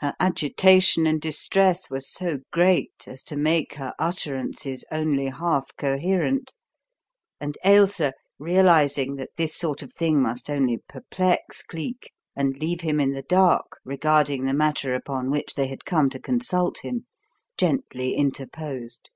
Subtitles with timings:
[0.00, 6.54] Her agitation and distress were so great as to make her utterances only half coherent;
[7.38, 12.98] and Ailsa, realising that this sort of thing must only perplex Cleek, and leave him
[12.98, 17.04] in the dark regarding the matter upon which they had come to consult him,
[17.58, 19.10] gently interposed.